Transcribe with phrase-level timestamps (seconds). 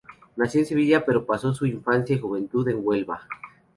[0.35, 3.27] Nació en Sevilla pero pasó su infancia y juventud en Huelva.